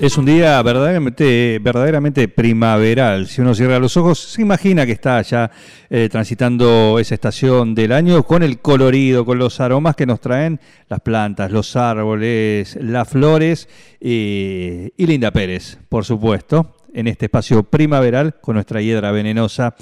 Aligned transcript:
Es 0.00 0.16
un 0.16 0.24
día 0.24 0.62
verdaderamente, 0.62 1.58
verdaderamente 1.60 2.26
primaveral. 2.26 3.26
Si 3.26 3.42
uno 3.42 3.54
cierra 3.54 3.78
los 3.78 3.98
ojos, 3.98 4.18
se 4.18 4.40
imagina 4.40 4.86
que 4.86 4.92
está 4.92 5.20
ya 5.20 5.50
eh, 5.90 6.08
transitando 6.10 6.98
esa 6.98 7.14
estación 7.14 7.74
del 7.74 7.92
año 7.92 8.22
con 8.22 8.42
el 8.42 8.60
colorido, 8.60 9.26
con 9.26 9.38
los 9.38 9.60
aromas 9.60 9.96
que 9.96 10.06
nos 10.06 10.20
traen 10.20 10.58
las 10.88 11.00
plantas, 11.00 11.50
los 11.52 11.76
árboles, 11.76 12.78
las 12.80 13.08
flores 13.10 13.68
y, 14.00 14.90
y 14.96 15.06
Linda 15.06 15.32
Pérez, 15.32 15.78
por 15.90 16.06
supuesto, 16.06 16.76
en 16.94 17.06
este 17.06 17.26
espacio 17.26 17.62
primaveral 17.64 18.36
con 18.40 18.54
nuestra 18.54 18.80
hiedra 18.80 19.12
venenosa. 19.12 19.74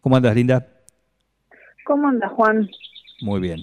¿Cómo 0.00 0.16
andas, 0.16 0.34
Linda? 0.34 0.66
¿Cómo 1.84 2.08
anda, 2.08 2.28
Juan? 2.30 2.70
Muy 3.20 3.38
bien. 3.38 3.60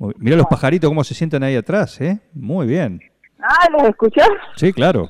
Muy- 0.00 0.14
Mira 0.18 0.36
los 0.36 0.46
pajaritos 0.46 0.90
cómo 0.90 1.02
se 1.02 1.14
sientan 1.14 1.42
ahí 1.44 1.56
atrás, 1.56 1.98
¿eh? 2.02 2.18
Muy 2.34 2.66
bien. 2.66 3.00
Ah, 3.40 3.68
¿los 3.72 3.88
escuchás? 3.88 4.28
Sí, 4.56 4.72
claro. 4.72 5.08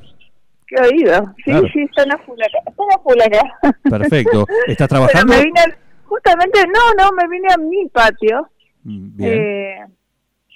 Qué 0.66 0.76
oído. 0.82 1.32
Sí, 1.38 1.42
Claro. 1.44 1.66
sí, 1.72 1.82
están 1.82 2.12
a 2.12 2.18
full 2.18 2.38
acá. 2.40 2.58
Están 2.70 2.86
a 2.94 2.98
full 3.02 3.20
acá. 3.20 3.78
Perfecto. 3.88 4.46
¿Estás 4.66 4.88
Pero 4.88 5.06
trabajando? 5.06 5.34
me 5.34 5.42
vine, 5.44 5.60
al- 5.60 5.76
justamente, 6.04 6.60
no, 6.66 7.02
no, 7.02 7.10
me 7.12 7.28
vine 7.28 7.48
a 7.52 7.56
mi 7.56 7.88
patio 7.88 8.48
Mm, 8.84 9.16
Bien. 9.16 9.32
eh, 9.34 9.84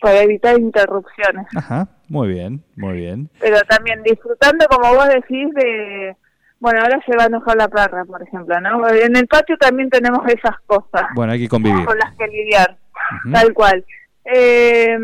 para 0.00 0.20
evitar 0.22 0.58
interrupciones. 0.58 1.46
Ajá, 1.56 1.88
muy 2.08 2.28
bien, 2.28 2.62
muy 2.76 2.94
bien. 2.94 3.30
Pero 3.40 3.58
también 3.68 4.02
disfrutando, 4.02 4.66
como 4.66 4.94
vos 4.94 5.08
decís, 5.08 5.48
de... 5.54 6.16
Bueno, 6.60 6.80
ahora 6.82 7.00
se 7.04 7.16
va 7.16 7.24
a 7.24 7.26
enojar 7.26 7.56
la 7.56 7.68
perra, 7.68 8.04
por 8.04 8.22
ejemplo, 8.22 8.60
¿no? 8.60 8.88
En 8.88 9.16
el 9.16 9.26
patio 9.26 9.56
también 9.58 9.90
tenemos 9.90 10.20
esas 10.28 10.56
cosas 10.66 11.02
Bueno, 11.16 11.32
hay 11.32 11.40
que 11.40 11.48
convivir. 11.48 11.84
con 11.84 11.98
las 11.98 12.14
que 12.16 12.26
lidiar, 12.28 12.76
tal 13.32 13.52
cual. 13.52 13.84
Eh, 14.24 14.96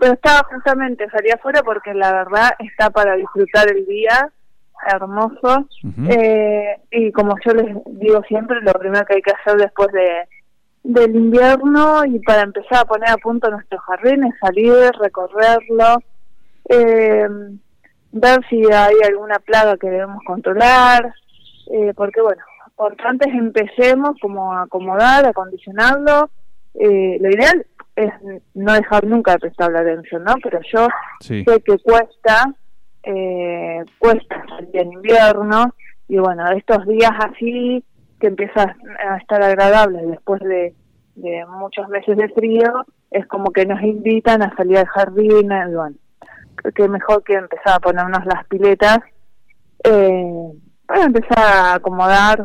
pero 0.00 0.14
estaba 0.14 0.48
justamente, 0.50 1.08
salí 1.10 1.30
afuera 1.30 1.62
porque 1.62 1.94
la 1.94 2.12
verdad 2.12 2.50
está 2.58 2.90
para 2.90 3.14
disfrutar 3.16 3.70
el 3.70 3.86
día, 3.86 4.30
hermoso. 4.90 5.66
Eh, 6.08 6.80
y 6.90 7.12
como 7.12 7.36
yo 7.44 7.52
les 7.52 7.76
digo 8.00 8.22
siempre, 8.26 8.60
lo 8.62 8.72
primero 8.72 9.04
que 9.04 9.16
hay 9.16 9.22
que 9.22 9.32
hacer 9.32 9.56
después 9.58 9.92
de 9.92 10.26
del 10.82 11.14
invierno 11.14 12.06
y 12.06 12.20
para 12.20 12.40
empezar 12.40 12.78
a 12.78 12.84
poner 12.86 13.10
a 13.10 13.18
punto 13.18 13.50
nuestro 13.50 13.78
jardín 13.80 14.24
es 14.24 14.32
salir, 14.40 14.90
recorrerlo, 14.98 15.98
eh, 16.68 17.28
ver 18.12 18.40
si 18.48 18.64
hay 18.72 18.94
alguna 19.06 19.38
plaga 19.40 19.76
que 19.76 19.90
debemos 19.90 20.22
controlar, 20.24 21.12
eh, 21.70 21.92
porque 21.94 22.22
bueno, 22.22 22.42
por 22.76 22.96
antes 23.04 23.28
empecemos 23.28 24.16
como 24.20 24.54
a 24.54 24.62
acomodar, 24.62 25.26
a 25.26 25.30
acondicionarlo. 25.30 26.30
Eh, 26.74 27.18
lo 27.20 27.28
ideal 27.28 27.66
es 27.96 28.12
no 28.54 28.72
dejar 28.72 29.04
nunca 29.06 29.32
de 29.32 29.38
prestarle 29.40 29.78
atención, 29.80 30.24
¿no? 30.24 30.34
Pero 30.42 30.60
yo 30.72 30.88
Sí. 31.20 31.44
sé 31.44 31.60
que 31.62 31.78
cuesta, 31.78 32.52
eh, 33.02 33.84
cuesta 33.98 34.42
salir 34.48 34.76
en 34.76 34.92
invierno 34.92 35.74
y 36.08 36.18
bueno, 36.18 36.48
estos 36.52 36.86
días 36.86 37.12
así 37.18 37.84
que 38.20 38.26
empieza 38.26 38.74
a 39.08 39.16
estar 39.16 39.42
agradable 39.42 40.02
después 40.06 40.40
de, 40.42 40.74
de 41.14 41.46
muchos 41.46 41.88
meses 41.88 42.16
de 42.16 42.28
frío, 42.30 42.84
es 43.10 43.26
como 43.26 43.50
que 43.50 43.64
nos 43.66 43.80
invitan 43.82 44.42
a 44.42 44.54
salir 44.56 44.78
al 44.78 44.86
jardín, 44.86 45.50
y 45.50 45.74
bueno, 45.74 45.96
creo 46.56 46.72
que 46.74 46.88
mejor 46.88 47.24
que 47.24 47.34
empezar 47.34 47.74
a 47.76 47.80
ponernos 47.80 48.24
las 48.26 48.46
piletas 48.46 48.98
eh, 49.84 50.52
para 50.86 51.04
empezar 51.04 51.38
a 51.38 51.74
acomodar, 51.74 52.44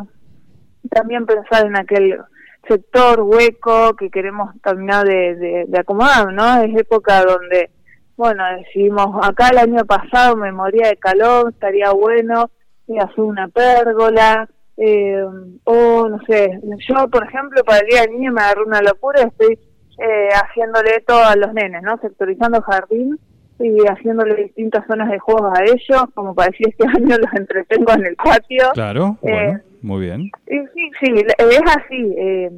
también 0.89 1.25
pensar 1.25 1.66
en 1.66 1.77
aquel 1.77 2.19
sector 2.67 3.21
hueco 3.21 3.95
que 3.95 4.09
queremos 4.09 4.49
terminar 4.61 5.05
de, 5.05 5.65
de, 5.67 5.79
acomodar, 5.79 6.31
¿no? 6.33 6.61
Es 6.61 6.75
época 6.75 7.23
donde, 7.23 7.69
bueno, 8.17 8.43
decidimos, 8.57 9.25
acá 9.25 9.49
el 9.49 9.57
año 9.57 9.85
pasado 9.85 10.35
me 10.35 10.51
moría 10.51 10.89
de 10.89 10.97
calor, 10.97 11.51
estaría 11.53 11.91
bueno 11.91 12.49
eh, 12.87 12.99
hacer 12.99 13.21
una 13.21 13.47
pérgola, 13.47 14.49
eh, 14.77 15.23
o 15.63 16.09
no 16.09 16.19
sé, 16.27 16.59
yo 16.87 17.07
por 17.09 17.23
ejemplo 17.23 17.63
para 17.63 17.79
el 17.79 17.87
Día 17.87 18.01
del 18.01 18.11
Niño 18.11 18.33
me 18.33 18.41
agarré 18.41 18.63
una 18.63 18.81
locura, 18.81 19.21
estoy 19.21 19.57
eh, 19.97 20.29
haciéndole 20.33 21.01
todo 21.07 21.23
a 21.23 21.35
los 21.35 21.53
nenes, 21.53 21.81
¿no? 21.81 21.97
Sectorizando 21.99 22.61
jardín 22.61 23.17
y 23.59 23.77
haciéndole 23.88 24.35
distintas 24.35 24.85
zonas 24.88 25.09
de 25.09 25.19
juegos 25.19 25.51
a 25.57 25.63
ellos, 25.63 26.03
como 26.13 26.35
para 26.35 26.49
decir 26.51 26.67
este 26.69 26.85
año 26.88 27.17
los 27.17 27.33
entretengo 27.33 27.93
en 27.93 28.05
el 28.05 28.16
patio. 28.16 28.69
Claro, 28.73 29.17
Eh, 29.21 29.31
bueno, 29.31 29.59
muy 29.81 30.05
bien. 30.05 30.21
y 30.47 30.57
sí, 30.73 30.91
sí, 31.01 31.13
es 31.38 31.61
así. 31.65 32.15
Eh, 32.17 32.51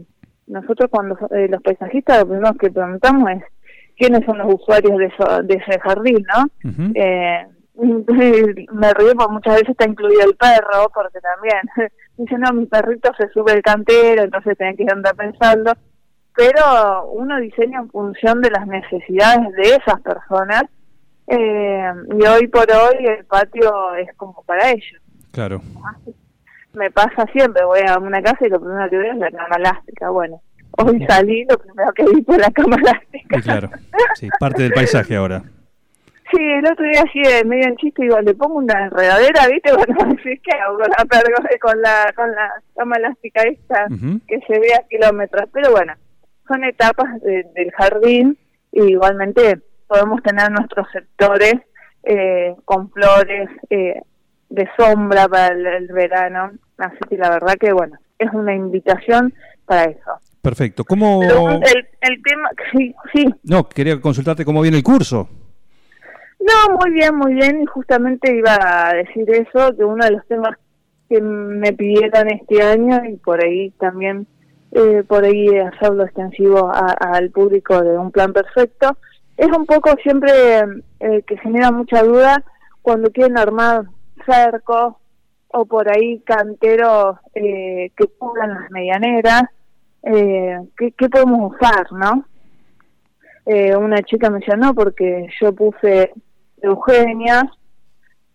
nosotros 0.48 0.90
cuando 0.90 1.18
eh, 1.32 1.48
los 1.50 1.62
paisajistas 1.62 2.20
lo 2.22 2.28
primero 2.30 2.54
que 2.54 2.72
preguntamos 2.72 3.30
es 3.32 3.44
quiénes 3.98 4.26
son 4.26 4.38
los 4.38 4.54
usuarios 4.54 4.98
de, 4.98 5.06
eso, 5.06 5.44
de 5.44 5.56
ese 5.56 5.80
jardín, 5.80 6.26
¿no? 6.36 6.92
Eh, 6.96 7.48
me 7.78 8.94
río 8.94 9.14
porque 9.16 9.34
muchas 9.34 9.54
veces 9.56 9.70
está 9.70 9.88
incluido 9.88 10.22
el 10.24 10.36
perro, 10.36 10.90
porque 10.94 11.20
también 11.20 11.92
dice, 12.18 12.38
no, 12.38 12.54
mi 12.54 12.66
perrito 12.66 13.12
se 13.18 13.28
sube 13.30 13.54
el 13.54 13.62
cantero, 13.62 14.24
entonces 14.24 14.58
tenés 14.58 14.78
que 14.78 14.86
andar 14.92 15.16
pensando. 15.16 15.74
Pero 16.36 17.10
uno 17.12 17.40
diseña 17.40 17.80
en 17.80 17.90
función 17.90 18.42
de 18.42 18.52
las 18.52 18.68
necesidades 18.68 19.52
de 19.56 19.76
esas 19.76 20.00
personas 20.02 20.64
eh, 21.28 21.92
y 22.20 22.26
hoy 22.26 22.48
por 22.48 22.66
hoy 22.72 23.06
el 23.06 23.26
patio 23.26 23.96
es 23.96 24.14
como 24.16 24.44
para 24.44 24.72
ellos. 24.72 25.02
Claro. 25.32 25.62
Me 26.74 26.92
pasa 26.92 27.26
siempre, 27.34 27.64
voy 27.66 27.80
a 27.88 27.98
una 27.98 28.22
casa 28.22 28.46
y 28.46 28.50
lo 28.50 28.60
primero 28.60 28.90
que 28.90 28.98
veo 28.98 29.14
es 29.14 29.18
la 29.20 29.32
cama 29.32 29.56
elástica. 29.58 30.10
Bueno, 30.10 30.42
hoy 30.72 31.04
salí, 31.08 31.46
lo 31.50 31.58
primero 31.58 31.92
que 31.94 32.04
vi 32.04 32.24
fue 32.24 32.38
la 32.38 32.52
cama 32.52 32.76
elástica. 32.78 33.38
Y 33.38 33.42
claro, 33.42 33.70
sí, 34.16 34.30
parte 34.40 34.64
del 34.64 34.74
paisaje 34.74 35.16
ahora. 35.16 35.44
Sí, 36.32 36.42
el 36.44 36.66
otro 36.70 36.86
día 36.86 37.04
así 37.08 37.22
medio 37.48 37.68
en 37.70 37.78
chiste, 37.78 38.04
digo, 38.04 38.20
le 38.20 38.34
pongo 38.34 38.56
una 38.56 38.86
enredadera, 38.86 39.48
¿viste? 39.48 39.72
Bueno, 39.76 40.14
decís 40.16 40.42
que 40.44 40.58
hago 40.58 40.78
con 40.78 40.90
la, 40.90 41.06
con 41.60 41.82
la, 41.82 42.14
con 42.16 42.32
la 42.32 42.52
cama 42.76 42.96
elástica 42.98 43.42
esta 43.44 43.86
que 44.28 44.40
se 44.46 44.60
ve 44.60 44.74
a 44.76 44.86
kilómetros. 44.90 45.50
Pero 45.54 45.72
bueno, 45.72 45.94
son 46.48 46.64
etapas 46.66 47.22
de- 47.22 47.46
del 47.56 47.72
jardín 47.72 48.38
y 48.74 48.82
igualmente 48.92 49.60
podemos 49.88 50.22
tener 50.24 50.52
nuestros 50.52 50.88
sectores 50.92 51.56
eh, 52.04 52.56
con 52.66 52.90
flores 52.92 53.50
eh, 53.70 54.02
de 54.50 54.70
sombra 54.78 55.28
para 55.28 55.48
el, 55.54 55.66
el 55.66 55.88
verano. 55.88 56.52
Así 56.78 56.98
que 57.10 57.18
la 57.18 57.30
verdad 57.32 57.56
que, 57.60 57.72
bueno, 57.74 57.98
es 58.20 58.32
una 58.34 58.54
invitación 58.54 59.34
para 59.66 59.86
eso. 59.86 60.12
Perfecto. 60.42 60.84
¿Cómo...? 60.86 61.20
Pero 61.22 61.50
el, 61.52 61.88
el 62.02 62.22
tema, 62.24 62.50
sí, 62.72 62.94
sí, 63.14 63.26
No, 63.44 63.68
quería 63.68 64.00
consultarte 64.00 64.46
cómo 64.46 64.62
viene 64.62 64.78
el 64.78 64.84
curso. 64.84 65.28
No, 66.40 66.76
muy 66.78 66.92
bien, 66.92 67.16
muy 67.16 67.34
bien. 67.34 67.62
Y 67.62 67.66
justamente 67.66 68.34
iba 68.34 68.56
a 68.90 68.94
decir 68.94 69.30
eso, 69.32 69.76
que 69.76 69.84
uno 69.84 70.06
de 70.06 70.12
los 70.12 70.26
temas 70.28 70.56
que 71.10 71.20
me 71.22 71.74
pidieron 71.74 72.30
este 72.30 72.62
año 72.62 73.02
y 73.06 73.16
por 73.18 73.44
ahí 73.44 73.72
también, 73.72 74.28
eh, 74.72 75.04
por 75.08 75.24
ahí 75.26 75.48
hacerlo 75.58 76.04
extensivo 76.06 76.70
a- 76.70 76.96
al 77.00 77.32
público 77.32 77.82
de 77.82 77.98
un 77.98 78.12
plan 78.12 78.32
perfecto, 78.34 78.98
es 79.38 79.48
un 79.56 79.66
poco 79.66 79.96
siempre 80.04 80.32
eh, 81.00 81.22
que 81.26 81.38
genera 81.38 81.72
mucha 81.72 82.04
duda 82.04 82.44
cuando 82.82 83.12
quieren 83.12 83.38
armar 83.38 83.86
cercos 84.26 84.96
o 85.50 85.66
por 85.66 85.90
ahí 85.90 86.20
canteros 86.22 87.18
eh, 87.36 87.92
que 87.96 88.08
cubran 88.18 88.54
las 88.54 88.72
medianeras, 88.72 89.44
eh, 90.04 90.58
¿qué, 90.78 90.92
¿qué 90.92 91.10
podemos 91.10 91.54
usar, 91.54 91.92
no? 91.92 92.26
eh, 93.46 93.76
una 93.78 94.02
chica 94.02 94.30
me 94.30 94.40
no, 94.58 94.74
porque 94.74 95.28
yo 95.40 95.54
puse 95.54 96.12
Eugenia 96.62 97.50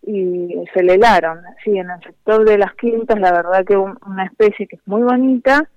y 0.05 0.65
se 0.73 0.83
le 0.83 0.95
helaron. 0.95 1.41
Sí, 1.63 1.77
en 1.79 1.91
el 1.91 2.01
sector 2.01 2.45
de 2.49 2.57
las 2.59 2.75
quintas, 2.75 3.21
la 3.21 3.31
verdad 3.33 3.65
que 3.65 3.77
un- 3.77 3.99
una 4.07 4.25
especie 4.25 4.67
que 4.67 4.77
es 4.77 4.83
muy 4.87 5.03
bonita, 5.03 5.69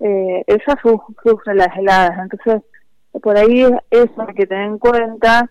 eh, 0.00 0.42
esa 0.46 0.76
su- 0.82 1.02
sufre 1.22 1.54
las 1.54 1.76
heladas. 1.76 2.18
Entonces, 2.18 2.62
por 3.22 3.36
ahí 3.36 3.62
eso 3.90 4.22
hay 4.26 4.34
que 4.34 4.46
tener 4.46 4.66
en 4.66 4.78
cuenta 4.78 5.50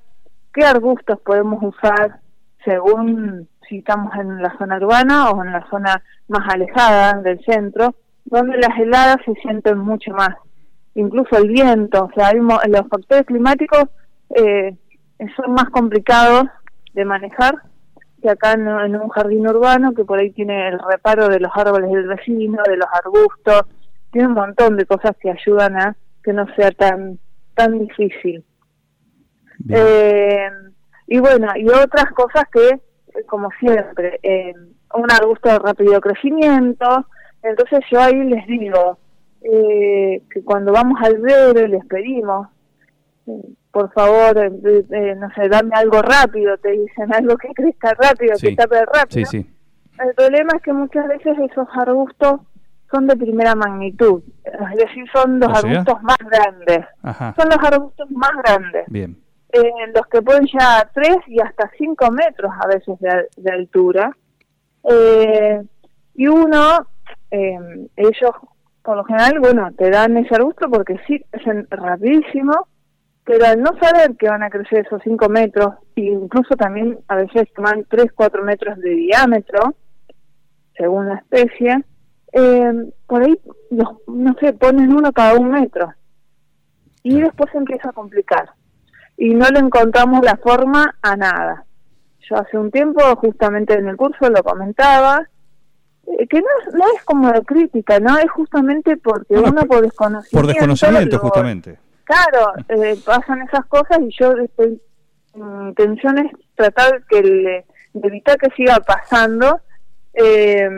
qué 0.54 0.65
arbustos 0.65 1.19
podemos 1.21 1.62
usar 1.62 2.19
según 2.63 3.48
si 3.68 3.80
estamos 3.80 4.13
en 4.15 4.42
la 4.42 4.57
zona 4.57 4.77
urbana 4.77 5.30
o 5.30 5.44
en 5.44 5.51
la 5.51 5.68
zona 5.69 6.01
más 6.27 6.54
alejada 6.54 7.21
del 7.21 7.39
centro, 7.45 7.95
donde 8.25 8.57
las 8.57 8.77
heladas 8.77 9.18
se 9.25 9.33
sienten 9.36 9.77
mucho 9.77 10.12
más. 10.12 10.36
Incluso 10.95 11.38
el 11.38 11.50
viento, 11.50 12.06
o 12.06 12.12
sea, 12.15 12.33
los 12.33 12.88
factores 12.89 13.25
climáticos 13.25 13.86
eh, 14.36 14.75
son 15.36 15.53
más 15.53 15.69
complicados 15.69 16.45
de 16.94 17.06
manejar 17.06 17.56
que 18.21 18.30
acá 18.30 18.53
en, 18.53 18.68
en 18.68 18.95
un 18.95 19.10
jardín 19.10 19.48
urbano 19.48 19.94
que 19.94 20.03
por 20.03 20.19
ahí 20.19 20.31
tiene 20.31 20.69
el 20.69 20.80
reparo 20.80 21.30
de 21.30 21.39
los 21.39 21.51
árboles 21.53 21.92
del 21.92 22.07
vecino, 22.07 22.63
de 22.68 22.77
los 22.77 22.88
arbustos, 22.92 23.62
tiene 24.12 24.27
un 24.27 24.33
montón 24.33 24.75
de 24.75 24.86
cosas 24.86 25.12
que 25.19 25.30
ayudan 25.30 25.77
a 25.77 25.95
que 26.24 26.33
no 26.33 26.45
sea 26.56 26.71
tan 26.71 27.19
tan 27.57 27.77
difícil. 27.80 28.44
Eh, 29.69 30.48
y 31.07 31.19
bueno, 31.19 31.48
y 31.56 31.68
otras 31.68 32.12
cosas 32.13 32.44
que, 32.51 32.80
como 33.25 33.50
siempre, 33.59 34.19
eh, 34.24 34.54
un 34.94 35.12
arbusto 35.12 35.50
de 35.50 35.59
rápido 35.59 36.00
crecimiento. 36.00 37.06
Entonces 37.44 37.80
yo 37.92 38.00
ahí 38.01 38.24
les 38.24 38.45
digo 38.48 38.98
eh, 39.42 40.21
que 40.31 40.44
cuando 40.44 40.71
vamos 40.71 41.00
al 41.04 41.18
verde 41.19 41.68
les 41.68 41.86
pedimos, 41.86 42.48
eh, 43.27 43.31
por 43.71 43.92
favor, 43.94 44.38
eh, 44.38 44.86
eh, 44.92 45.15
no 45.15 45.30
sé, 45.36 45.48
dame 45.50 45.71
algo 45.75 46.01
rápido, 46.01 46.57
te 46.57 46.71
dicen 46.71 47.13
algo 47.13 47.38
que 47.38 47.50
crezca 47.53 47.94
rápido, 47.94 48.36
Sí. 48.36 48.50
que 48.50 48.56
tape 48.56 48.77
Sí, 48.77 48.83
rápido. 48.94 49.25
sí. 49.30 49.53
El 50.00 50.13
problema 50.15 50.53
es 50.56 50.62
que 50.62 50.74
muchas 50.74 51.07
veces 51.07 51.38
esos 51.50 51.68
arbustos 51.74 52.42
son 52.92 53.07
de 53.07 53.16
primera 53.18 53.54
magnitud, 53.56 54.24
es 54.44 54.78
decir, 54.78 55.06
son 55.13 55.39
los 55.39 55.50
O 55.50 55.56
sea. 55.56 55.69
arbustos 55.72 56.04
más 56.04 56.18
grandes. 56.18 56.86
Ajá. 57.04 57.36
Son 57.38 57.50
los 57.50 57.57
arbustos 57.72 58.10
más 58.12 58.31
grandes, 58.44 58.86
Bien. 58.88 59.18
eh, 59.51 59.62
los 59.94 60.07
que 60.07 60.22
pueden 60.22 60.45
llegar 60.45 60.86
a 60.86 60.89
3 60.94 61.18
y 61.28 61.42
hasta 61.42 61.69
5 61.78 62.12
metros 62.12 62.51
a 62.62 62.68
veces 62.68 62.98
de, 63.00 63.28
de 63.38 63.51
altura. 63.51 64.12
Eh, 64.89 65.62
y 66.16 66.28
uno, 66.28 66.88
eh, 67.31 67.88
ellos 67.95 68.31
por 68.81 68.95
lo 68.95 69.04
general, 69.04 69.39
bueno, 69.42 69.69
te 69.78 69.89
dan 69.89 70.16
ese 70.16 70.34
arbusto 70.36 70.69
porque 70.69 70.98
sí 71.06 71.22
crecen 71.30 71.68
rapidísimo, 71.69 72.54
pero 73.25 73.45
al 73.45 73.62
no 73.62 73.72
saber 73.81 74.16
que 74.16 74.30
van 74.30 74.44
a 74.44 74.50
crecer 74.50 74.86
esos 74.86 75.01
5 75.04 75.28
metros, 75.28 75.74
e 75.98 76.04
incluso 76.04 76.56
también 76.56 76.98
a 77.10 77.16
veces 77.18 77.51
toman 77.54 77.84
3, 77.89 78.13
4 78.16 78.44
metros 78.45 78.78
de 78.80 78.92
diámetro, 78.92 79.75
según 80.78 81.10
la 81.10 81.16
especie, 81.16 81.84
eh, 82.39 82.74
por 83.07 83.24
ahí, 83.24 83.39
los, 83.72 83.88
no 84.07 84.36
sé, 84.39 84.54
ponen 84.54 84.94
uno 84.94 85.12
cada 85.12 85.36
un 85.36 85.50
metro. 85.50 85.92
Y 87.04 87.22
después 87.22 87.50
se 87.51 87.57
empieza 87.57 87.89
a 87.89 87.94
complicar. 87.94 88.50
Y 89.18 89.34
no 89.34 89.48
le 89.50 89.60
encontramos 89.60 90.24
la 90.24 90.38
forma 90.38 90.95
a 91.01 91.16
nada. 91.16 91.66
Yo 92.30 92.36
hace 92.38 92.57
un 92.57 92.69
tiempo, 92.69 93.01
justamente 93.16 93.74
en 93.74 93.88
el 93.88 93.95
curso, 93.98 94.30
lo 94.30 94.44
comentaba, 94.44 95.28
eh, 96.06 96.28
que 96.28 96.39
no, 96.42 96.48
es- 96.68 96.74
no 96.74 96.84
es 96.95 97.04
como 97.06 97.31
de 97.31 97.42
crítica, 97.44 98.00
¿no? 98.00 98.18
Es 98.18 98.30
justamente 98.31 98.98
porque 98.98 99.34
No, 99.36 99.42
no, 99.44 99.48
uno 99.50 99.62
por 99.66 99.81
desconocimiento... 99.81 100.38
Por 100.38 100.48
desconocimiento, 100.48 101.16
lo- 101.16 101.22
justamente. 101.24 101.80
Claro, 102.04 102.54
eh, 102.69 102.98
pasan 103.06 103.42
esas 103.42 103.66
cosas 103.66 104.00
y 104.01 104.10
yo 104.18 104.31
estoy, 104.34 104.81
mi 105.36 105.69
intención 105.69 106.18
es 106.19 106.31
tratar 106.56 107.04
que 107.10 107.22
le- 107.22 107.66
de 107.94 108.07
evitar 108.10 108.38
que 108.38 108.50
siga 108.56 108.78
pasando. 108.86 109.60
Eh, 110.13 110.69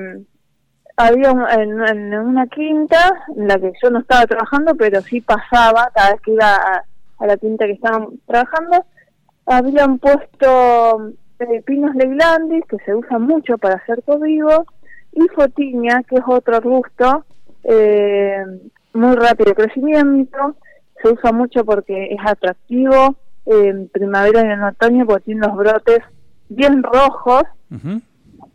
había 1.08 1.32
un- 1.32 1.48
en, 1.50 2.14
una 2.14 2.46
quinta 2.48 2.98
en 3.36 3.48
la 3.48 3.58
que 3.58 3.72
yo 3.82 3.90
no 3.90 4.00
estaba 4.00 4.26
trabajando, 4.28 4.76
pero 4.76 5.02
sí 5.02 5.22
pasaba 5.22 5.90
cada 5.96 6.12
vez 6.12 6.22
que 6.22 6.32
iba 6.34 6.56
a, 6.56 6.84
a 7.20 7.26
la 7.28 7.38
quinta 7.38 7.66
que 7.66 7.72
estaban 7.74 8.08
trabajando, 8.28 8.86
habían 9.46 9.98
puesto 10.00 11.12
eh, 11.40 11.62
pinos 11.66 11.96
leiblandis, 11.96 12.66
que 12.66 12.78
se 12.86 12.94
usan 12.94 13.22
mucho 13.24 13.58
para 13.58 13.76
hacer 13.76 14.04
vivo, 14.22 14.66
y 15.14 15.28
fotiña, 15.30 16.04
que 16.04 16.16
es 16.18 16.24
otro 16.28 16.58
arbusto, 16.58 17.26
eh, 17.64 18.44
muy 18.94 19.16
rápido 19.16 19.56
crecimiento, 19.56 20.56
se 21.02 21.10
usa 21.14 21.32
mucho 21.32 21.64
porque 21.64 22.08
es 22.14 22.20
atractivo 22.26 23.16
en 23.46 23.88
primavera 23.88 24.42
y 24.42 24.52
en 24.52 24.64
otoño 24.64 25.06
porque 25.06 25.24
tiene 25.26 25.48
los 25.48 25.56
brotes 25.56 26.00
bien 26.50 26.84
rojos. 26.84 27.44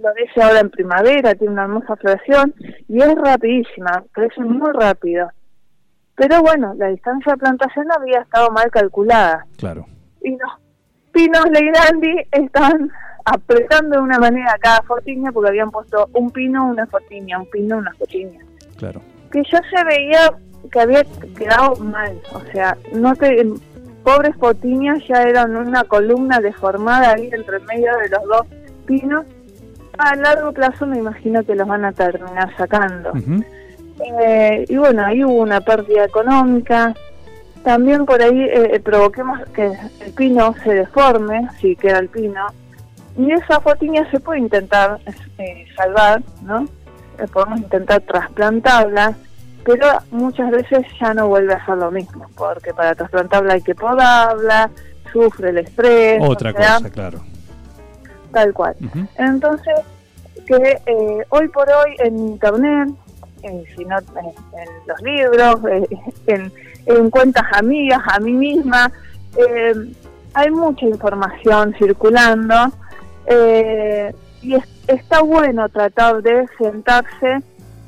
Florece 0.05 0.43
ahora 0.43 0.61
en 0.61 0.71
primavera, 0.71 1.35
tiene 1.35 1.55
una 1.55 1.63
hermosa 1.65 1.97
floración 1.97 2.55
y 2.89 3.01
es 3.01 3.15
rapidísima, 3.15 4.05
crece 4.13 4.41
muy 4.43 4.71
rápido. 4.73 5.31
Pero 6.15 6.43
bueno, 6.43 6.75
la 6.77 6.89
distancia 6.89 7.33
de 7.33 7.39
plantación 7.39 7.87
había 7.91 8.21
estado 8.21 8.51
mal 8.51 8.71
calculada 8.71 9.47
Claro. 9.57 9.87
y 10.23 10.31
los 10.33 10.53
pinos 11.13 11.45
Legrandi 11.51 12.17
están 12.31 12.91
apretando 13.25 13.97
de 13.97 14.03
una 14.03 14.19
manera 14.19 14.55
cada 14.61 14.83
fortiña 14.83 15.33
porque 15.33 15.49
habían 15.49 15.71
puesto 15.71 16.09
un 16.13 16.31
pino, 16.31 16.67
una 16.67 16.87
fortiña, 16.87 17.39
un 17.39 17.47
pino, 17.51 17.79
una 17.79 17.93
fortiña. 17.95 18.41
Claro. 18.77 19.01
Que 19.33 19.43
ya 19.51 19.61
se 19.71 19.85
veía 19.85 20.33
que 20.71 20.81
había 20.81 21.05
quedado 21.37 21.77
mal, 21.77 22.19
o 22.33 22.41
sea, 22.53 22.77
no 22.95 23.15
te 23.17 23.47
pobres 24.03 24.37
fortiñas 24.37 24.99
ya 25.09 25.23
eran 25.23 25.57
una 25.57 25.85
columna 25.85 26.41
deformada 26.41 27.13
ahí 27.15 27.31
entre 27.33 27.59
medio 27.61 27.91
de 27.99 28.09
los 28.11 28.23
dos 28.25 28.47
pinos. 28.87 29.25
A 29.99 30.17
largo 30.17 30.53
plazo 30.53 30.87
me 30.87 30.99
imagino 30.99 31.45
que 31.45 31.55
los 31.55 31.69
van 31.69 31.85
a 31.85 31.93
terminar 31.93 32.55
sacando. 32.57 33.13
Eh, 34.21 34.65
y 34.69 34.77
bueno, 34.77 35.05
ahí 35.05 35.25
hubo 35.25 35.43
una 35.43 35.61
pérdida 35.61 36.05
económica. 36.05 36.95
También 37.63 38.05
por 38.05 38.21
ahí 38.21 38.43
eh, 38.43 38.81
provoquemos 38.85 39.41
que 39.55 39.73
el 40.01 40.13
pino 40.13 40.55
se 40.63 40.75
deforme, 40.75 41.49
si 41.61 41.77
queda 41.77 41.99
el 41.99 42.09
pino. 42.09 42.47
Y 43.17 43.31
esa 43.33 43.61
fotiña 43.61 44.11
se 44.11 44.21
puede 44.21 44.41
intentar 44.41 44.99
eh, 45.39 45.65
salvar, 45.77 46.23
¿no? 46.43 46.67
Eh, 47.19 47.27
podemos 47.33 47.61
intentar 47.61 48.01
trasplantarla, 48.03 49.15
pero 49.65 49.87
muchas 50.11 50.51
veces 50.51 50.85
ya 51.01 51.15
no 51.15 51.29
vuelve 51.29 51.55
a 51.55 51.65
ser 51.65 51.77
lo 51.77 51.91
mismo, 51.91 52.27
porque 52.37 52.75
para 52.75 52.95
trasplantarla 52.95 53.55
hay 53.55 53.63
que 53.63 53.75
podarla, 53.75 54.69
sufre 55.13 55.51
el 55.51 55.59
estrés. 55.59 56.19
Otra 56.21 56.51
o 56.51 56.55
sea, 56.55 56.77
cosa, 56.79 56.91
claro. 56.91 57.21
Tal 58.35 58.53
cual. 58.53 58.75
Entonces, 59.17 59.75
que 60.47 60.79
eh, 60.87 61.19
hoy 61.31 61.49
por 61.49 61.69
hoy 61.71 61.95
en 62.01 62.19
internet, 62.19 62.89
en, 63.43 63.65
si 63.77 63.85
no, 63.85 63.97
en, 63.99 64.69
los 64.87 65.01
libros, 65.03 65.61
eh, 65.71 65.89
en, 66.27 66.53
en 66.87 67.11
cuentas 67.11 67.45
amigas, 67.53 68.01
a 68.07 68.19
mí 68.21 68.33
misma, 68.33 68.91
eh, 69.39 69.75
hay 70.35 70.51
mucha 70.51 70.85
información 70.87 71.75
circulando 71.79 72.55
eh, 73.27 74.13
y 74.43 74.55
es- 74.57 74.69
está 74.89 75.23
bueno 75.23 75.69
tratar 75.69 76.21
de 76.23 76.47
sentarse 76.59 77.39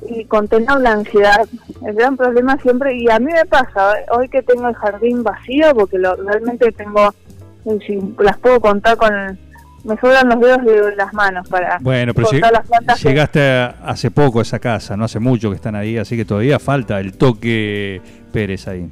y 0.07 0.25
contener 0.25 0.79
la 0.79 0.93
ansiedad. 0.93 1.45
El 1.85 1.93
gran 1.95 2.15
problema 2.17 2.57
siempre, 2.61 2.95
y 2.95 3.09
a 3.09 3.19
mí 3.19 3.31
me 3.31 3.45
pasa, 3.45 3.99
eh, 3.99 4.05
hoy 4.11 4.29
que 4.29 4.41
tengo 4.43 4.67
el 4.69 4.75
jardín 4.75 5.23
vacío, 5.23 5.73
porque 5.75 5.97
lo, 5.99 6.15
realmente 6.15 6.71
tengo, 6.71 7.09
eh, 7.65 7.79
si 7.85 7.99
las 8.19 8.37
puedo 8.37 8.59
contar 8.61 8.95
con, 8.97 9.37
me 9.87 9.97
sobran 9.97 10.29
los 10.29 10.39
dedos 10.39 10.63
de 10.63 10.95
las 10.95 11.13
manos 11.13 11.47
para 11.49 11.77
Bueno, 11.81 12.13
pero 12.13 12.27
lleg- 12.29 12.51
las 12.51 12.67
plantas 12.67 13.01
llegaste 13.03 13.41
a- 13.41 13.75
hace 13.85 14.11
poco 14.11 14.39
a 14.39 14.41
esa 14.43 14.59
casa, 14.59 14.95
no 14.97 15.05
hace 15.05 15.19
mucho 15.19 15.49
que 15.49 15.55
están 15.55 15.75
ahí, 15.75 15.97
así 15.97 16.15
que 16.17 16.25
todavía 16.25 16.59
falta 16.59 16.99
el 16.99 17.17
toque 17.17 18.01
Pérez 18.31 18.67
ahí. 18.67 18.89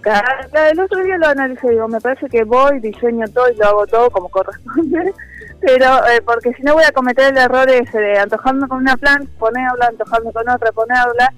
Cada- 0.00 0.70
el 0.70 0.80
otro 0.80 1.02
día 1.02 1.16
lo 1.16 1.28
analicé, 1.28 1.70
digo, 1.70 1.86
me 1.88 2.00
parece 2.00 2.26
que 2.28 2.42
voy, 2.44 2.80
diseño 2.80 3.26
todo 3.28 3.50
y 3.52 3.56
lo 3.56 3.66
hago 3.66 3.86
todo 3.86 4.10
como 4.10 4.28
corresponde, 4.28 5.12
pero 5.60 6.06
eh, 6.08 6.20
porque 6.24 6.52
si 6.54 6.62
no 6.62 6.74
voy 6.74 6.82
a 6.84 6.90
cometer 6.92 7.30
el 7.32 7.38
error 7.38 7.68
ese 7.70 7.98
de 7.98 8.18
antojarme 8.18 8.66
con 8.66 8.78
una 8.78 8.96
planta, 8.96 9.28
ponerla, 9.38 9.86
antojarme 9.88 10.32
con 10.32 10.48
otra, 10.48 10.72
ponerla. 10.72 11.32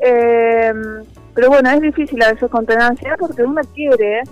Eh, 0.00 0.72
pero 1.34 1.48
bueno, 1.48 1.70
es 1.70 1.80
difícil 1.80 2.20
a 2.22 2.32
veces 2.32 2.50
contener 2.50 2.82
ansiedad 2.82 3.14
porque 3.18 3.42
uno 3.44 3.60
quiere, 3.72 4.22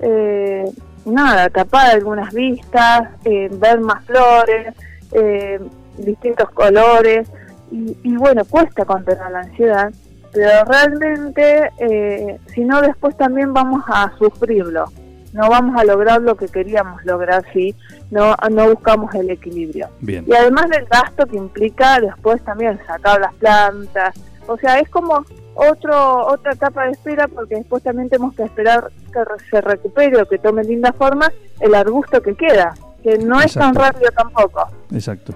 eh, 0.00 0.64
nada, 1.06 1.48
tapar 1.50 1.90
algunas 1.90 2.32
vistas, 2.32 3.08
eh, 3.24 3.48
ver 3.52 3.80
más 3.80 4.04
flores, 4.04 4.74
eh, 5.12 5.60
distintos 5.98 6.50
colores, 6.50 7.28
y, 7.70 7.96
y 8.02 8.16
bueno, 8.16 8.44
cuesta 8.44 8.84
contener 8.84 9.30
la 9.30 9.40
ansiedad 9.40 9.90
pero 10.36 10.64
realmente 10.66 11.70
eh, 11.78 12.38
si 12.52 12.62
no 12.64 12.82
después 12.82 13.16
también 13.16 13.54
vamos 13.54 13.82
a 13.86 14.12
sufrirlo 14.18 14.84
no 15.32 15.48
vamos 15.48 15.80
a 15.80 15.84
lograr 15.84 16.20
lo 16.20 16.36
que 16.36 16.46
queríamos 16.46 17.02
lograr 17.06 17.42
si 17.54 17.74
no 18.10 18.36
no 18.50 18.68
buscamos 18.68 19.14
el 19.14 19.30
equilibrio 19.30 19.88
Bien. 20.00 20.24
y 20.26 20.34
además 20.34 20.68
del 20.68 20.84
gasto 20.84 21.26
que 21.26 21.38
implica 21.38 22.00
después 22.00 22.42
también 22.44 22.78
sacar 22.86 23.18
las 23.18 23.32
plantas 23.34 24.14
o 24.46 24.58
sea 24.58 24.78
es 24.78 24.90
como 24.90 25.24
otro 25.56 26.26
otra 26.26 26.52
etapa 26.52 26.84
de 26.84 26.90
espera 26.92 27.26
porque 27.28 27.56
después 27.56 27.82
también 27.82 28.08
tenemos 28.08 28.34
que 28.34 28.42
esperar 28.44 28.90
que 29.12 29.20
se 29.50 29.60
recupere 29.60 30.20
o 30.22 30.26
que 30.26 30.38
tome 30.38 30.62
linda 30.64 30.92
forma 30.92 31.30
el 31.60 31.74
arbusto 31.74 32.20
que 32.20 32.34
queda 32.34 32.74
que 33.02 33.18
no 33.18 33.40
es 33.40 33.54
tan 33.54 33.74
rápido 33.74 34.10
tampoco 34.16 34.68
Exacto. 34.92 35.32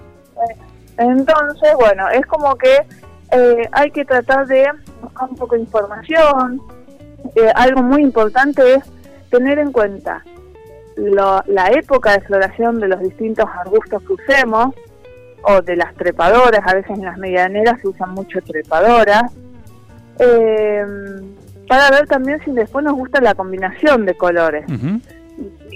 entonces, 0.98 1.70
bueno, 1.78 2.08
es 2.10 2.26
como 2.26 2.54
que 2.56 2.86
eh, 3.32 3.68
hay 3.72 3.90
que 3.90 4.04
tratar 4.04 4.46
de 4.46 4.66
buscar 5.02 5.28
un 5.30 5.36
poco 5.36 5.54
de 5.54 5.60
información. 5.62 6.60
Eh, 7.36 7.50
algo 7.54 7.82
muy 7.82 8.02
importante 8.02 8.74
es 8.74 8.84
tener 9.30 9.58
en 9.58 9.70
cuenta 9.72 10.24
lo- 10.96 11.42
la 11.46 11.68
época 11.68 12.12
de 12.12 12.20
floración 12.22 12.80
de 12.80 12.88
los 12.88 13.00
distintos 13.00 13.46
arbustos 13.64 14.02
que 14.02 14.12
usemos 14.14 14.74
o 15.42 15.62
de 15.62 15.76
las 15.76 15.94
trepadoras. 15.94 16.60
A 16.66 16.74
veces 16.74 16.90
en 16.98 17.04
las 17.04 17.16
medianeras 17.18 17.80
se 17.80 17.88
usan 17.88 18.10
mucho 18.10 18.40
trepadoras. 18.42 19.32
Eh, 20.20 20.84
para 21.68 21.90
ver 21.90 22.06
también 22.06 22.40
si 22.44 22.52
después 22.52 22.84
nos 22.84 22.94
gusta 22.94 23.20
la 23.20 23.34
combinación 23.34 24.04
de 24.04 24.14
colores 24.14 24.64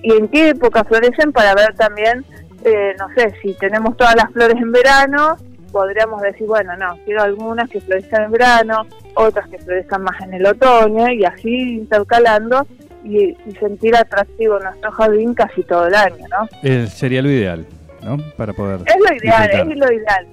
y 0.04 0.12
en 0.12 0.28
qué 0.28 0.50
época 0.50 0.84
florecen 0.84 1.32
para 1.32 1.54
ver 1.54 1.74
también, 1.74 2.24
eh, 2.62 2.94
no 2.98 3.08
sé, 3.16 3.34
si 3.40 3.54
tenemos 3.54 3.96
todas 3.96 4.14
las 4.14 4.30
flores 4.32 4.56
en 4.60 4.70
verano, 4.70 5.36
podríamos 5.72 6.20
decir, 6.20 6.46
bueno, 6.46 6.76
no, 6.76 6.98
quiero 7.06 7.22
algunas 7.22 7.70
que 7.70 7.80
florezcan 7.80 8.24
en 8.24 8.30
verano, 8.32 8.86
otras 9.14 9.48
que 9.48 9.58
florezcan 9.58 10.02
más 10.02 10.20
en 10.20 10.34
el 10.34 10.46
otoño 10.46 11.10
y 11.10 11.24
así 11.24 11.76
intercalando 11.76 12.66
y, 13.02 13.36
y 13.46 13.52
sentir 13.58 13.96
atractivo 13.96 14.58
nuestro 14.58 14.92
jardín 14.92 15.32
casi 15.32 15.62
todo 15.62 15.86
el 15.86 15.94
año, 15.94 16.26
¿no? 16.30 16.48
Eh, 16.62 16.86
sería 16.86 17.22
lo 17.22 17.30
ideal, 17.30 17.66
¿no? 18.02 18.18
Para 18.36 18.52
poder. 18.52 18.80
Es 18.84 18.96
lo 18.98 19.16
ideal, 19.16 19.42
disfrutar. 19.42 19.72
es 19.72 19.76
lo 19.78 19.92
ideal. 19.92 20.26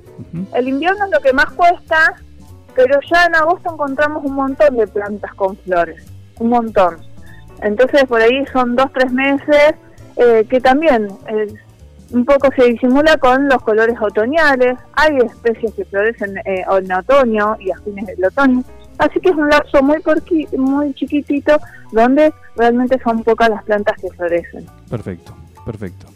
El 0.53 0.67
invierno 0.67 1.05
es 1.05 1.11
lo 1.11 1.19
que 1.21 1.33
más 1.33 1.49
cuesta, 1.51 2.13
pero 2.75 2.99
ya 3.11 3.25
en 3.25 3.35
agosto 3.35 3.73
encontramos 3.73 4.23
un 4.25 4.33
montón 4.35 4.75
de 4.77 4.87
plantas 4.87 5.33
con 5.35 5.55
flores, 5.57 6.05
un 6.39 6.49
montón. 6.49 6.97
Entonces 7.61 8.05
por 8.05 8.21
ahí 8.21 8.45
son 8.51 8.75
dos, 8.75 8.87
tres 8.93 9.11
meses 9.11 9.75
eh, 10.17 10.45
que 10.49 10.59
también 10.59 11.07
eh, 11.27 11.53
un 12.11 12.25
poco 12.25 12.49
se 12.55 12.65
disimula 12.65 13.17
con 13.17 13.47
los 13.47 13.61
colores 13.61 13.95
otoñales. 14.01 14.77
Hay 14.93 15.17
especies 15.17 15.73
que 15.73 15.85
florecen 15.85 16.37
eh, 16.39 16.63
en 16.69 16.91
otoño 16.91 17.55
y 17.59 17.71
a 17.71 17.77
fines 17.77 18.05
del 18.07 18.25
otoño. 18.25 18.63
Así 18.97 19.19
que 19.19 19.29
es 19.29 19.35
un 19.35 19.49
lapso 19.49 19.81
muy, 19.81 19.97
porqui- 19.97 20.49
muy 20.57 20.93
chiquitito 20.93 21.57
donde 21.91 22.33
realmente 22.55 22.99
son 23.03 23.23
pocas 23.23 23.49
las 23.49 23.63
plantas 23.63 23.95
que 24.01 24.09
florecen. 24.09 24.65
Perfecto, 24.89 25.33
perfecto. 25.65 26.07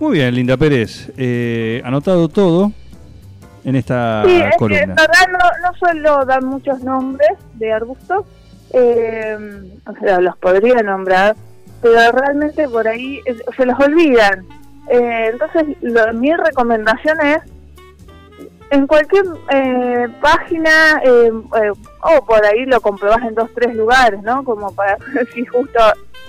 Muy 0.00 0.14
bien, 0.18 0.34
Linda 0.34 0.56
Pérez. 0.56 1.12
eh, 1.16 1.80
anotado 1.84 2.28
todo 2.28 2.72
en 3.64 3.76
esta 3.76 4.22
Sí, 4.24 4.40
es 4.40 4.56
que 4.56 4.78
en 4.78 4.94
verdad 4.94 5.26
no, 5.30 5.38
no 5.70 5.74
suelo 5.78 6.24
dar 6.24 6.42
muchos 6.42 6.82
nombres 6.82 7.30
de 7.54 7.72
arbustos, 7.72 8.24
eh, 8.72 9.36
o 9.86 9.92
sea, 10.04 10.20
los 10.20 10.36
podría 10.38 10.82
nombrar, 10.82 11.36
pero 11.82 12.12
realmente 12.12 12.68
por 12.68 12.86
ahí 12.88 13.20
eh, 13.26 13.36
se 13.56 13.66
los 13.66 13.78
olvidan. 13.80 14.44
Eh, 14.88 15.30
entonces, 15.32 15.64
lo- 15.82 16.12
mi 16.14 16.32
recomendación 16.34 17.20
es, 17.20 17.38
en 18.70 18.86
cualquier 18.86 19.24
eh, 19.50 20.06
página, 20.20 20.70
eh, 21.04 21.30
eh, 21.62 21.70
o 22.02 22.24
por 22.24 22.44
ahí 22.44 22.64
lo 22.66 22.80
comprobás 22.80 23.22
en 23.22 23.34
dos, 23.34 23.50
tres 23.54 23.74
lugares, 23.74 24.22
¿no? 24.22 24.44
Como 24.44 24.72
para 24.74 24.96
si 25.34 25.44
justo 25.44 25.78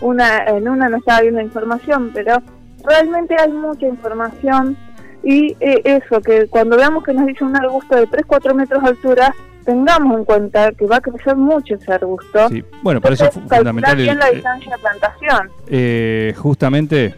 una 0.01 0.45
en 0.45 0.67
una 0.67 0.89
no 0.89 0.97
estaba 0.97 1.21
viendo 1.21 1.41
información, 1.41 2.09
pero 2.13 2.41
realmente 2.83 3.35
hay 3.39 3.51
mucha 3.51 3.85
información 3.85 4.75
y 5.23 5.55
eh, 5.59 5.81
eso, 5.83 6.21
que 6.21 6.47
cuando 6.47 6.77
veamos 6.77 7.03
que 7.03 7.13
nos 7.13 7.25
dice 7.27 7.43
un 7.43 7.55
arbusto 7.55 7.95
de 7.95 8.07
3-4 8.07 8.53
metros 8.55 8.81
de 8.83 8.89
altura, 8.89 9.35
tengamos 9.65 10.17
en 10.17 10.25
cuenta 10.25 10.71
que 10.71 10.85
va 10.87 10.97
a 10.97 11.01
crecer 11.01 11.35
mucho 11.35 11.75
ese 11.75 11.93
arbusto. 11.93 12.49
Sí, 12.49 12.63
bueno, 12.81 12.99
por 13.01 13.13
eso 13.13 13.25
es 13.25 13.31
fundamental 13.33 13.95
bien 13.95 14.09
el- 14.09 14.17
la 14.19 14.29
eh, 14.29 14.33
distancia 14.35 14.71
de 14.75 14.81
plantación. 14.81 15.49
eh, 15.67 16.33
justamente, 16.37 17.15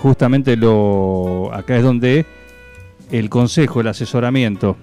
justamente 0.00 0.56
lo 0.56 1.50
acá 1.52 1.76
es 1.76 1.82
donde 1.82 2.24
el 3.10 3.28
consejo, 3.28 3.80
el 3.80 3.88
asesoramiento 3.88 4.76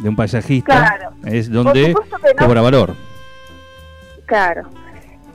de 0.00 0.08
un 0.08 0.16
paisajista 0.16 0.74
Claro. 0.96 1.10
es 1.26 1.50
donde 1.50 1.92
no. 1.92 2.00
cobra 2.38 2.60
valor. 2.62 2.94
Claro. 4.26 4.62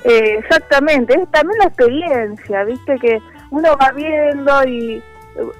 Eh, 0.03 0.37
exactamente, 0.39 1.13
es 1.21 1.29
también 1.31 1.57
la 1.59 1.65
experiencia, 1.65 2.63
viste 2.63 2.97
que 2.99 3.19
uno 3.51 3.69
va 3.79 3.91
viendo 3.91 4.63
y 4.67 5.01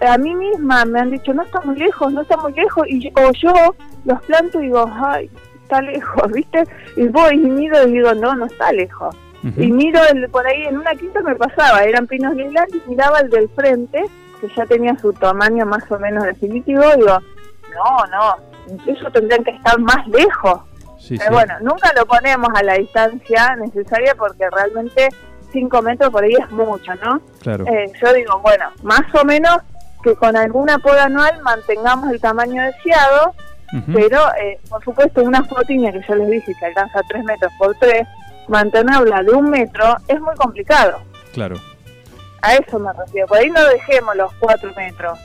a 0.01 0.17
mí 0.17 0.35
misma 0.35 0.85
me 0.85 0.99
han 0.99 1.11
dicho, 1.11 1.33
no 1.33 1.43
está 1.43 1.61
muy 1.61 1.75
lejos, 1.77 2.11
no 2.11 2.21
está 2.21 2.37
muy 2.37 2.53
lejos, 2.53 2.85
y 2.87 3.01
yo- 3.01 3.11
o 3.15 3.31
yo 3.33 3.75
los 4.05 4.21
planto 4.23 4.59
y 4.59 4.65
digo, 4.65 4.89
ay, 4.93 5.29
está 5.63 5.81
lejos, 5.81 6.31
viste, 6.33 6.63
y 6.95 7.07
voy 7.07 7.33
y 7.35 7.37
miro 7.37 7.87
y 7.87 7.91
digo, 7.93 8.13
no, 8.15 8.35
no 8.35 8.45
está 8.45 8.71
lejos. 8.71 9.15
Y 9.55 9.71
miro 9.71 10.01
el, 10.11 10.27
por 10.29 10.45
ahí 10.45 10.63
en 10.63 10.77
una 10.79 10.91
quinta 10.95 11.21
me 11.21 11.33
pasaba, 11.35 11.83
eran 11.83 12.07
pinos 12.07 12.35
lilas 12.35 12.65
y 12.73 12.89
miraba 12.89 13.19
el 13.21 13.29
del 13.29 13.47
frente, 13.49 14.03
que 14.41 14.47
ya 14.55 14.65
tenía 14.65 14.97
su 14.99 15.13
tamaño 15.13 15.65
más 15.65 15.89
o 15.89 15.97
menos 15.97 16.25
definitivo, 16.25 16.83
y 16.93 16.97
digo, 16.97 17.17
no, 17.73 18.05
no, 18.11 18.35
incluso 18.73 19.09
tendrían 19.11 19.43
que 19.45 19.51
estar 19.51 19.79
más 19.79 20.05
lejos. 20.09 20.59
Sí, 20.97 21.15
Pero 21.17 21.29
sí. 21.29 21.33
bueno, 21.35 21.53
nunca 21.61 21.89
lo 21.95 22.05
ponemos 22.05 22.49
a 22.53 22.63
la 22.63 22.73
distancia 22.73 23.55
necesaria 23.55 24.13
porque 24.15 24.43
realmente 24.51 25.07
5 25.51 25.81
metros 25.81 26.09
por 26.09 26.23
ahí 26.23 26.33
es 26.33 26.51
mucho, 26.51 26.93
¿no? 27.03 27.21
claro. 27.39 27.65
Eh, 27.67 27.91
yo 28.01 28.13
digo, 28.13 28.39
bueno, 28.39 28.65
más 28.83 29.03
o 29.13 29.25
menos 29.25 29.57
que 30.03 30.15
con 30.15 30.35
alguna 30.35 30.79
poda 30.79 31.05
anual 31.05 31.41
mantengamos 31.41 32.11
el 32.11 32.21
tamaño 32.21 32.63
deseado, 32.63 33.33
pero 33.93 34.19
eh, 34.41 34.59
por 34.67 34.83
supuesto 34.83 35.21
una 35.21 35.43
fotiña 35.43 35.91
que 35.91 36.01
yo 36.07 36.15
les 36.15 36.31
dije 36.31 36.53
que 36.59 36.65
alcanza 36.65 37.01
3 37.07 37.23
metros 37.23 37.51
por 37.59 37.75
3, 37.75 38.07
mantenerla 38.47 39.21
de 39.21 39.31
un 39.31 39.49
metro 39.49 39.95
es 40.07 40.19
muy 40.19 40.35
complicado. 40.35 40.99
Claro. 41.33 41.55
A 42.41 42.55
eso 42.55 42.79
me 42.79 42.91
refiero. 42.93 43.27
Por 43.27 43.37
ahí 43.37 43.49
no 43.49 43.63
dejemos 43.65 44.15
los 44.15 44.33
4 44.39 44.73
metros, 44.75 45.19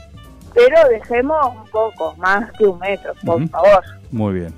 pero 0.53 0.87
dejemos 0.89 1.55
un 1.55 1.65
poco, 1.69 2.13
más 2.17 2.51
que 2.53 2.65
un 2.65 2.77
metro, 2.79 3.13
por 3.25 3.47
favor. 3.49 3.83
Muy 4.11 4.33
bien. 4.33 4.53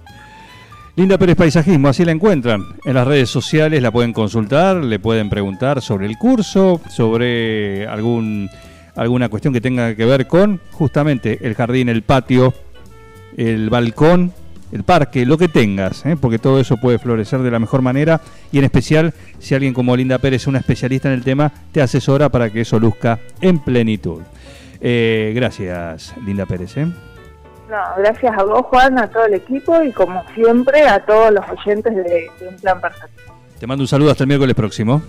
Linda 0.98 1.20
Pérez 1.20 1.36
Paisajismo, 1.36 1.90
así 1.90 2.04
la 2.04 2.12
encuentran. 2.12 2.66
En 2.84 2.96
las 2.96 3.06
redes 3.06 3.30
sociales 3.30 3.84
la 3.84 3.92
pueden 3.92 4.14
consultar, 4.14 4.78
le 4.78 4.98
pueden 4.98 5.30
preguntar 5.30 5.80
sobre 5.80 6.08
el 6.08 6.18
curso, 6.18 6.82
sobre 6.90 7.86
algún 7.86 8.50
alguna 8.96 9.30
cuestión 9.30 9.54
que 9.54 9.62
tenga 9.62 9.94
que 9.94 10.06
ver 10.06 10.26
con 10.26 10.60
justamente 10.72 11.38
el 11.44 11.54
jardín, 11.54 11.90
el 11.90 12.02
patio, 12.02 12.52
el 13.38 13.70
balcón, 13.70 14.34
el 14.72 14.82
parque, 14.82 15.24
lo 15.24 15.38
que 15.38 15.50
tengas, 15.50 16.04
¿eh? 16.04 16.18
porque 16.20 16.40
todo 16.40 16.60
eso 16.60 16.78
puede 16.78 16.98
florecer 16.98 17.44
de 17.44 17.52
la 17.52 17.60
mejor 17.60 17.84
manera 17.84 18.20
y 18.52 18.58
en 18.58 18.64
especial 18.64 19.14
si 19.38 19.54
alguien 19.54 19.76
como 19.76 19.96
Linda 19.96 20.18
Pérez, 20.18 20.48
una 20.48 20.58
especialista 20.58 21.10
en 21.10 21.14
el 21.14 21.24
tema, 21.24 21.54
te 21.72 21.80
asesora 21.80 22.30
para 22.30 22.50
que 22.50 22.62
eso 22.62 22.80
luzca 22.80 23.20
en 23.40 23.60
plenitud. 23.60 24.24
Eh, 24.82 25.32
gracias, 25.36 26.16
Linda 26.26 26.48
Pérez. 26.48 26.76
¿eh? 26.76 26.88
No, 27.70 27.78
gracias 27.98 28.34
a 28.38 28.44
vos, 28.44 28.62
Juan, 28.68 28.98
a 28.98 29.10
todo 29.10 29.26
el 29.26 29.34
equipo 29.34 29.82
y 29.84 29.92
como 29.92 30.24
siempre 30.34 30.88
a 30.88 31.06
todos 31.06 31.32
los 31.34 31.44
oyentes 31.50 31.94
de, 31.96 32.04
de 32.40 32.48
Un 32.48 32.56
Plan 32.56 32.80
Perfecto. 32.80 33.24
Te 33.60 33.68
mando 33.68 33.84
un 33.84 33.88
saludo 33.88 34.12
hasta 34.12 34.24
el 34.24 34.28
miércoles 34.28 34.56
próximo. 34.56 35.02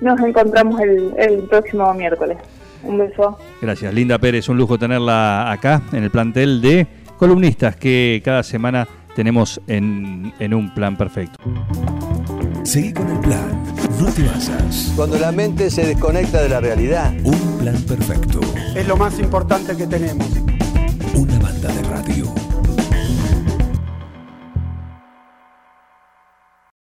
Nos 0.00 0.18
encontramos 0.20 0.80
el, 0.80 1.12
el 1.18 1.38
próximo 1.48 1.92
miércoles. 1.92 2.38
Un 2.82 2.96
beso. 2.98 3.38
Gracias, 3.60 3.92
Linda 3.92 4.18
Pérez, 4.18 4.48
un 4.48 4.56
lujo 4.56 4.78
tenerla 4.78 5.50
acá 5.52 5.82
en 5.92 6.02
el 6.04 6.10
plantel 6.10 6.62
de 6.62 6.86
columnistas 7.18 7.76
que 7.76 8.22
cada 8.24 8.42
semana 8.42 8.88
tenemos 9.14 9.60
en, 9.66 10.32
en 10.38 10.54
un 10.54 10.72
plan 10.72 10.96
perfecto. 10.96 11.36
Seguí 12.62 12.94
con 12.94 13.10
el 13.10 13.18
plan. 13.20 13.62
No 14.00 14.06
te 14.06 14.22
vayas. 14.22 14.92
Cuando 14.96 15.18
la 15.18 15.30
mente 15.32 15.68
se 15.68 15.84
desconecta 15.86 16.40
de 16.40 16.48
la 16.48 16.60
realidad, 16.60 17.12
Un 17.22 17.58
plan 17.58 17.76
perfecto. 17.82 18.40
es 18.74 18.88
lo 18.88 18.96
más 18.96 19.18
importante 19.18 19.76
que 19.76 19.86
tenemos. 19.86 20.26
Una 21.14 21.38
banda 21.38 21.72
de 21.72 21.82
radio. 21.82 22.49